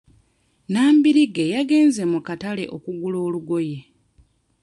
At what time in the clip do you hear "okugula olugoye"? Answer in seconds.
2.75-3.77